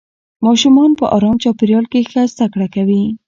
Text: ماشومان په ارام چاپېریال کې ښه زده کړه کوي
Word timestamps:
ماشومان 0.45 0.91
په 0.99 1.05
ارام 1.15 1.37
چاپېریال 1.43 1.85
کې 1.91 1.99
ښه 2.09 2.21
زده 2.33 2.45
کړه 2.53 2.67
کوي 2.75 3.03